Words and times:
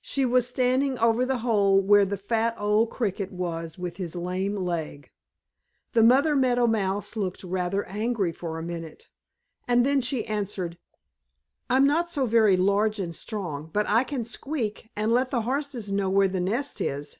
She 0.00 0.24
was 0.24 0.48
standing 0.48 0.98
over 0.98 1.26
the 1.26 1.40
hole 1.44 1.78
where 1.78 2.06
the 2.06 2.16
fat 2.16 2.54
old 2.58 2.88
Cricket 2.88 3.30
was 3.30 3.78
with 3.78 3.98
his 3.98 4.16
lame 4.16 4.56
leg. 4.56 5.10
The 5.92 6.02
mother 6.02 6.34
Meadow 6.34 6.66
Mouse 6.66 7.16
looked 7.16 7.44
rather 7.44 7.84
angry 7.84 8.32
for 8.32 8.56
a 8.56 8.62
minute, 8.62 9.10
and 9.68 9.84
then 9.84 10.00
she 10.00 10.24
answered: 10.24 10.78
"I'm 11.68 11.86
not 11.86 12.10
so 12.10 12.24
very 12.24 12.56
large 12.56 12.98
and 12.98 13.14
strong, 13.14 13.68
but 13.74 13.86
I 13.86 14.04
can 14.04 14.24
squeak 14.24 14.88
and 14.96 15.12
let 15.12 15.30
the 15.30 15.42
Horses 15.42 15.92
know 15.92 16.08
where 16.08 16.28
the 16.28 16.40
nest 16.40 16.80
is. 16.80 17.18